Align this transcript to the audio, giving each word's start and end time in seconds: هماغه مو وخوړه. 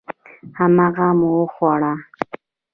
هماغه 0.57 1.07
مو 1.19 1.29
وخوړه. 1.39 1.93